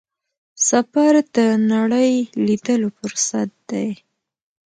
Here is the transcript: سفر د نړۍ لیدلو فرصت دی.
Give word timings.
سفر 0.69 1.13
د 1.35 1.37
نړۍ 1.71 2.13
لیدلو 2.45 2.89
فرصت 2.97 3.49
دی. 3.69 3.89